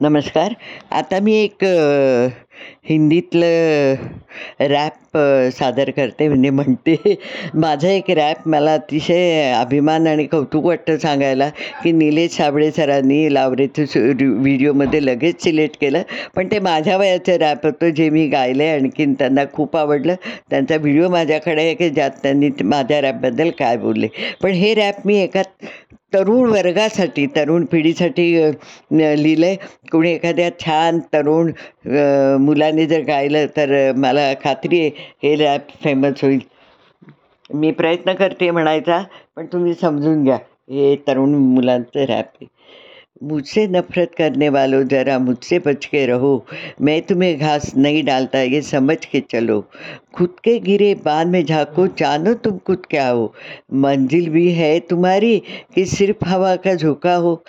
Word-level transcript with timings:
नमस्कार. 0.00 0.52
आता 0.90 1.18
मी 1.20 1.32
एक 1.36 1.64
हिंदीतलं 2.88 3.94
रॅप 4.60 5.16
सादर 5.52 5.90
करते. 5.90 6.28
म्हणजे 6.28 6.50
म्हणते 6.50 7.14
माझा 7.54 7.88
एक 7.88 8.10
रॅप 8.10 8.48
मला 8.48 8.74
अतिशय 8.74 9.52
अभिमान 9.52 10.06
आणि 10.06 10.24
कौतुक 10.26 10.64
वाटतं 10.64 10.96
सांगायला 10.96 11.48
की 11.82 11.92
निलेश 11.92 12.30
साबळे 12.30 12.70
सरांनी 12.70 13.34
लावरेचं 13.34 13.84
व्हिडिओमध्ये 14.40 15.04
लगेच 15.06 15.42
सिलेक्ट 15.42 15.80
केलं. 15.80 16.02
पण 16.36 16.48
ते 16.50 16.58
माझ्या 16.60 16.96
वयाचं 16.96 17.36
रॅप 17.36 17.66
होतं 17.66 17.88
जे 17.88 18.08
मी 18.10 18.26
गायलं 18.28 18.62
आहे 18.62 18.72
आणखीन 18.72 19.14
त्यांना 19.14 19.44
खूप 19.52 19.76
आवडलं. 19.76 20.14
त्यांचा 20.50 20.76
व्हिडिओ 20.76 21.08
माझ्याकडे 21.08 21.62
आहे 21.62 21.74
की 21.74 21.90
ज्यात 21.90 22.10
त्यांनी 22.22 22.48
ते- 22.48 22.66
माझ्या 22.66 23.00
रॅपबद्दल 23.00 23.50
काय 23.58 23.76
बोलले. 23.76 24.08
पण 24.42 24.50
हे 24.50 24.74
रॅप 24.74 25.06
मी 25.06 25.22
एका 25.22 25.42
तरुण 26.12 26.50
वर्गासाठी 26.50 27.26
तरुण 27.36 27.64
पिढीसाठी 27.64 28.24
लिहिलं 28.92 29.46
आहे 29.46 29.56
कोणी 29.92 30.10
एखाद्या 30.12 30.48
छान 30.60 30.98
तरुण 31.12 31.50
मुलांनी 31.86 32.44
मुलाने 32.44 32.86
जर 32.86 33.02
गायलं 33.06 33.46
तर 33.56 33.70
मला 33.96 34.32
खात्री 34.44 34.80
आहे 34.80 34.90
हे 35.22 35.34
रॅप 35.36 35.68
फेमस 35.84 36.24
होईल. 36.24 36.40
मी 37.50 37.70
प्रयत्न 37.72 38.12
करते 38.14 38.50
म्हणायचा 38.50 39.02
पण 39.36 39.46
तुम्ही 39.52 39.74
समजून 39.74 40.22
घ्या 40.24 40.36
हे 40.70 40.94
तरुण 41.08 41.34
मुलांचं 41.34 42.04
रॅप 42.04 42.26
आहे. 42.34 42.46
मुझसे 43.22 43.66
नफरत 43.66 44.10
करने 44.18 44.48
वालों 44.48 44.82
ज़रा 44.84 45.18
मुझसे 45.18 45.58
बच 45.58 45.86
के 45.86 46.06
रहो। 46.06 46.46
मैं 46.80 47.02
तुम्हें 47.02 47.38
घास 47.38 47.72
नहीं 47.76 48.04
डालता, 48.04 48.40
ये 48.40 48.60
समझ 48.62 49.04
के 49.04 49.20
चलो। 49.20 49.60
खुद 50.14 50.36
के 50.44 50.58
गिरे 50.58 50.94
बाँध 50.94 51.28
में 51.28 51.44
झाँको, 51.44 51.86
जानो 51.86 52.34
तुम 52.34 52.58
खुद 52.58 52.86
क्या 52.90 53.08
हो। 53.08 53.34
मंजिल 53.74 54.28
भी 54.28 54.52
है 54.52 54.78
तुम्हारी 54.80 55.42
कि 55.74 55.84
सिर्फ़ 55.86 56.24
हवा 56.28 56.56
का 56.56 56.74
झोंका 56.74 57.14
हो। 57.14 57.44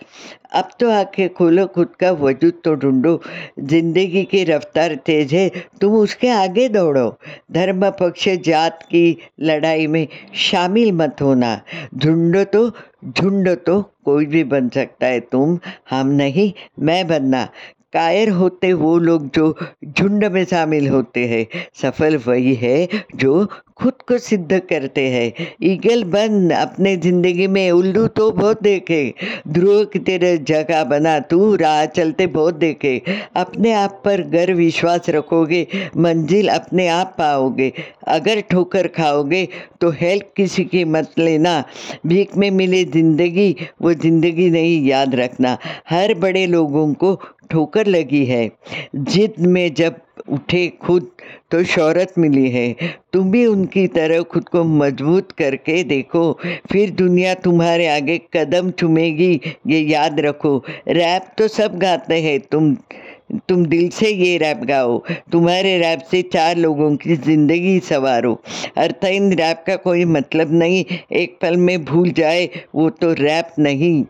अब 0.53 0.69
तो 0.79 0.89
आँखें 0.89 1.33
खोलो, 1.33 1.65
खुद 1.65 1.95
का 1.99 2.11
वजूद 2.11 2.53
तो 2.63 2.75
ढूंढो। 2.75 3.21
ज़िंदगी 3.59 4.23
की 4.23 4.43
रफ्तार 4.43 4.95
तेज 4.95 5.33
है, 5.33 5.49
तुम 5.81 5.93
उसके 5.93 6.29
आगे 6.29 6.69
दौड़ो। 6.69 7.09
धर्म 7.51 7.89
पक्ष 7.89 8.29
जात 8.29 8.83
की 8.83 9.17
लड़ाई 9.41 9.87
में 9.87 10.07
शामिल 10.35 10.91
मत 10.91 11.21
होना। 11.21 11.61
झुंड 11.95 12.37
तो 12.45 12.71
झुंड 13.05 13.49
तो 13.49 13.81
कोई 14.05 14.25
भी 14.25 14.43
बन 14.43 14.69
सकता 14.69 15.07
है। 15.07 15.19
तुम 15.19 15.59
हम 15.89 16.07
नहीं 16.07 16.51
मैं 16.79 17.07
बनना। 17.07 17.47
कायर 17.93 18.29
होते 18.31 18.71
वो 18.73 18.97
लोग 18.99 19.29
जो 19.35 19.55
झुंड 19.87 20.25
में 20.25 20.43
शामिल 20.45 20.87
होते 20.89 21.25
हैं। 21.27 21.45
सफल 21.81 22.17
वही 22.27 22.53
है 22.55 22.87
जो 23.15 23.47
खुद 23.77 24.01
को 24.07 24.17
सिद्ध 24.17 24.59
करते 24.69 25.07
हैं। 25.09 25.47
ईगल 25.63 26.03
बन 26.05 26.49
अपने 26.51 26.95
ज़िंदगी 26.97 27.47
में 27.47 27.71
उल्लू 27.71 28.05
तो 28.09 28.29
बहुत 28.31 28.61
देखे। 28.63 29.13
ध्रुव 29.47 29.83
की 29.85 29.99
तेरे 29.99 30.37
जगह 30.39 30.83
बना, 30.83 31.17
तू 31.19 31.55
राह 31.55 31.85
चलते 31.87 32.27
बहुत 32.29 32.55
देखे। 32.55 33.01
अपने 33.35 33.73
आप 33.73 34.01
पर 34.05 34.21
गर्व 34.29 34.57
विश्वास 34.57 35.09
रखोगे, 35.09 35.65
मंजिल 35.97 36.49
अपने 36.49 36.87
आप 36.89 37.15
पाओगे। 37.17 37.71
अगर 38.09 38.41
ठोकर 38.41 38.87
खाओगे 38.89 39.47
तो 39.81 39.89
हेल्प 39.91 40.31
किसी 40.37 40.63
की 40.65 40.83
मत 40.85 41.19
लेना। 41.19 41.63
भीख 42.07 42.37
में 42.37 42.49
मिले 42.51 42.83
ज़िंदगी, 42.85 43.55
वो 43.81 43.93
ज़िंदगी 43.93 44.49
नहीं 44.49 44.81
याद 44.87 45.15
रखना। 45.15 45.57
हर 45.89 46.13
बड़े 46.15 46.45
लोगों 46.47 46.93
को 46.93 47.13
ठोकर 47.51 47.87
लगी 47.87 48.25
है। 48.25 48.49
जिद 48.95 49.33
में 49.39 49.73
जब 49.73 49.99
उठे 50.29 50.67
खुद 50.81 51.09
तो 51.51 51.63
शोहरत 51.63 52.13
मिली 52.17 52.49
है। 52.49 52.73
तुम 53.13 53.31
भी 53.31 53.45
उनकी 53.45 53.85
तरह 53.87 54.21
खुद 54.23 54.49
को 54.49 54.63
मज़बूत 54.63 55.31
करके 55.31 55.83
देखो। 55.83 56.31
फिर 56.71 56.91
दुनिया 56.91 57.33
तुम्हारे 57.33 57.87
आगे 57.87 58.17
कदम 58.35 58.69
चुमेगी, 58.71 59.33
ये 59.67 59.79
याद 59.79 60.19
रखो। 60.19 60.57
रैप 60.87 61.33
तो 61.37 61.47
सब 61.47 61.77
गाते 61.79 62.21
हैं। 62.21 62.39
तुम 62.41 62.75
तुम 63.49 63.65
दिल 63.65 63.89
से 63.89 64.09
ये 64.09 64.37
रैप 64.37 64.63
गाओ। 64.63 64.97
तुम्हारे 65.31 65.77
रैप 65.77 65.99
से 66.11 66.21
चार 66.23 66.57
लोगों 66.57 66.95
की 66.95 67.15
ज़िंदगी 67.17 67.79
सवारो। 67.79 68.33
अर्थहीन 68.77 69.31
रैप 69.33 69.63
का 69.67 69.75
कोई 69.75 70.05
मतलब 70.05 70.53
नहीं। 70.53 70.83
एक 71.11 71.37
पल 71.41 71.57
में 71.57 71.83
भूल 71.85 72.09
जाए, 72.11 72.49
वो 72.75 72.89
तो 72.91 73.11
रैप 73.13 73.53
नहीं। 73.59 74.03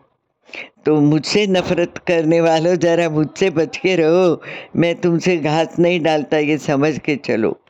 तो 0.86 1.02
मुझसे 1.02 1.48
नफरत 1.48 1.98
करने 1.98 2.42
वालों 2.42 2.76
ज़रा 2.76 3.10
मुझसे 3.10 3.50
बच 3.50 3.78
के 3.78 3.96
रहो। 3.96 4.42
मैं 4.76 4.96
तुमसे 5.02 5.38
घास 5.38 5.80
नहीं 5.80 6.00
डालता, 6.00 6.38
ये 6.38 6.58
समझ 6.58 6.98
के 7.00 7.16
चलो। 7.16 7.61